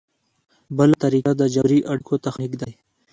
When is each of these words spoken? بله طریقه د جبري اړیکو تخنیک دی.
بله 0.77 0.95
طریقه 1.03 1.31
د 1.37 1.41
جبري 1.55 1.79
اړیکو 1.91 2.13
تخنیک 2.25 2.53
دی. 2.61 2.71